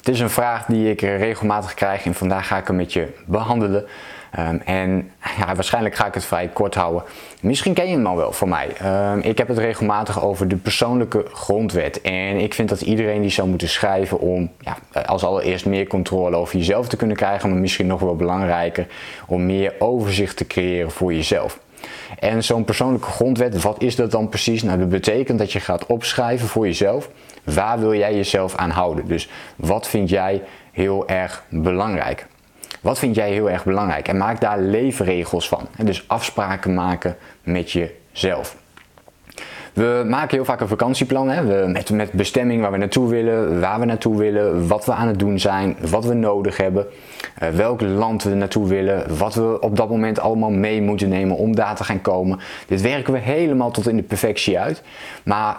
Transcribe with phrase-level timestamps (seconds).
[0.00, 3.08] Het is een vraag die ik regelmatig krijg en vandaag ga ik hem met je
[3.26, 3.86] behandelen.
[4.30, 7.02] Ehm, en ja, waarschijnlijk ga ik het vrij kort houden.
[7.40, 8.68] Misschien ken je hem al wel van mij.
[8.78, 12.00] Ehm, ik heb het regelmatig over de persoonlijke grondwet.
[12.00, 16.36] En ik vind dat iedereen die zou moeten schrijven om ja, als allereerst meer controle
[16.36, 17.50] over jezelf te kunnen krijgen.
[17.50, 18.86] Maar misschien nog wel belangrijker
[19.26, 21.58] om meer overzicht te creëren voor jezelf.
[22.18, 24.62] En zo'n persoonlijke grondwet, wat is dat dan precies?
[24.62, 27.10] Nou, dat betekent dat je gaat opschrijven voor jezelf.
[27.44, 29.06] Waar wil jij jezelf aan houden?
[29.06, 32.26] Dus wat vind jij heel erg belangrijk?
[32.80, 34.08] Wat vind jij heel erg belangrijk?
[34.08, 35.68] En maak daar leefregels van.
[35.76, 38.56] En dus afspraken maken met jezelf.
[39.72, 41.44] We maken heel vaak een vakantieplan hè?
[41.44, 45.18] We, met, bestemming waar we naartoe willen, waar we naartoe willen, wat we aan het
[45.18, 46.86] doen zijn, wat we nodig hebben,
[47.42, 51.36] uh, welk land we naartoe willen, wat we op dat moment allemaal mee moeten nemen
[51.36, 52.40] om daar te gaan komen.
[52.66, 54.82] Dit werken we helemaal tot in de perfectie uit.
[55.22, 55.56] Maar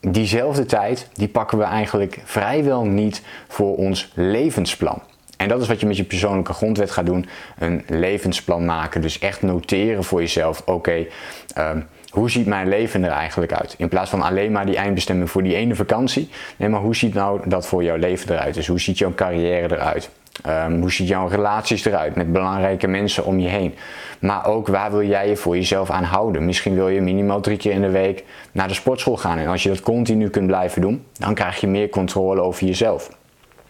[0.00, 5.02] diezelfde tijd, die pakken we eigenlijk vrijwel niet voor ons levensplan.
[5.36, 7.26] En dat is wat je met je persoonlijke grondwet gaat doen.
[7.58, 9.00] Een levensplan maken.
[9.00, 10.62] Dus echt noteren voor jezelf.
[10.64, 11.06] Oké,
[11.54, 11.80] ehm,
[12.14, 13.74] hoe ziet mijn leven er eigenlijk uit?
[13.78, 16.28] In plaats van alleen maar die eindbestemming voor die ene vakantie.
[16.56, 18.54] Nee, maar hoe ziet nou dat voor jouw leven eruit?
[18.54, 20.10] Dus hoe ziet jouw carrière eruit?
[20.46, 23.74] Um, hoe ziet jouw relaties eruit met belangrijke mensen om je heen?
[24.18, 26.44] Maar ook waar wil jij je voor jezelf aan houden?
[26.44, 29.38] Misschien wil je minimaal drie keer in de week naar de sportschool gaan.
[29.38, 33.10] En als je dat continu kunt blijven doen, dan krijg je meer controle over jezelf.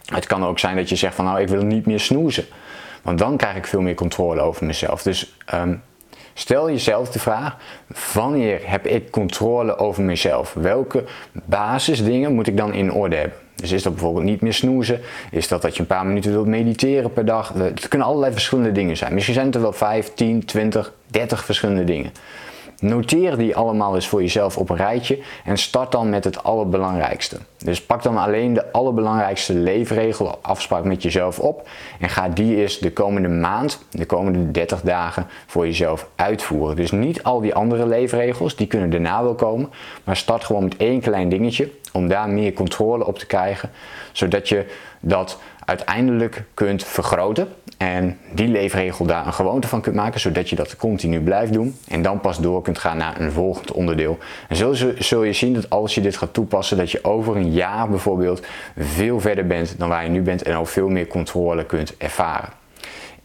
[0.05, 2.45] Het kan ook zijn dat je zegt van nou ik wil niet meer snoezen.
[3.01, 5.01] Want dan krijg ik veel meer controle over mezelf.
[5.01, 5.81] Dus um,
[6.37, 7.57] stel jezelf de vraag:
[8.13, 10.53] wanneer heb ik controle over mezelf?
[10.53, 13.37] Welke basisdingen moet ik dan in orde hebben?
[13.55, 14.99] Dus is dat bijvoorbeeld niet meer snoezen?
[15.31, 17.53] Is dat dat je een paar minuten wilt mediteren per dag?
[17.53, 19.13] Het kunnen allerlei verschillende dingen zijn.
[19.13, 22.11] Misschien zijn het er wel 5, 10, 20, 30 verschillende dingen.
[22.79, 27.37] Noteer die allemaal eens voor jezelf op een rijtje en start dan met het allerbelangrijkste.
[27.57, 31.67] Dus pak dan alleen de allerbelangrijkste leefregel afspraak met jezelf op
[31.99, 36.75] en ga die eens de komende maand, de komende 30 dagen voor jezelf uitvoeren.
[36.75, 39.69] Dus niet al die andere leefregels, die kunnen daarna wel komen,
[40.03, 43.71] maar start gewoon met één klein dingetje om daar meer controle op te krijgen,
[44.11, 44.65] zodat je
[44.99, 50.55] dat uiteindelijk kunt vergroten en die leefregel daar een gewoonte van kunt maken, zodat je
[50.55, 54.17] dat continu blijft doen en dan pas door kunt gaan naar een volgend onderdeel.
[54.49, 57.51] En zo zul je zien dat als je dit gaat toepassen, dat je over een
[57.51, 58.45] jaar bijvoorbeeld
[58.77, 62.49] veel verder bent dan waar je nu bent en al veel meer controle kunt ervaren.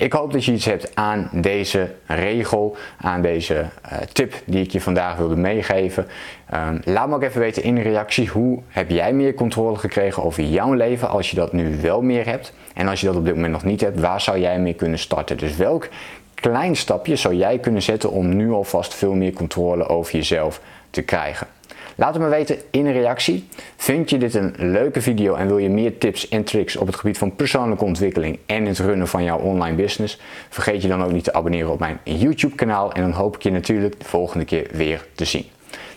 [0.01, 4.71] Ik hoop dat je iets hebt aan deze regel, aan deze uh, tip die ik
[4.71, 6.07] je vandaag wilde meegeven.
[6.55, 10.23] Um, laat me ook even weten in de reactie hoe heb jij meer controle gekregen
[10.23, 12.53] over jouw leven als je dat nu wel meer hebt.
[12.75, 14.99] En als je dat op dit moment nog niet hebt, waar zou jij mee kunnen
[14.99, 15.37] starten?
[15.37, 15.89] Dus welk
[16.35, 21.03] klein stapje zou jij kunnen zetten om nu alvast veel meer controle over jezelf te
[21.03, 21.47] krijgen?
[21.97, 23.49] Laat het me weten in een reactie.
[23.77, 26.97] Vind je dit een leuke video en wil je meer tips en tricks op het
[26.97, 30.19] gebied van persoonlijke ontwikkeling en het runnen van jouw online business?
[30.49, 33.43] Vergeet je dan ook niet te abonneren op mijn YouTube kanaal en dan hoop ik
[33.43, 35.45] je natuurlijk de volgende keer weer te zien.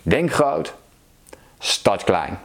[0.01, 0.73] Denk groot,
[1.59, 2.37] start klein.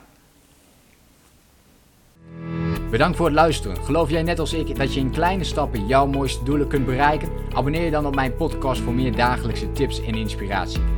[2.90, 3.76] Bedankt voor het luisteren.
[3.84, 7.28] Geloof jij net als ik dat je in kleine stappen jouw mooiste doelen kunt bereiken?
[7.54, 10.97] Abonneer je dan op mijn podcast voor meer dagelijkse tips en inspiratie.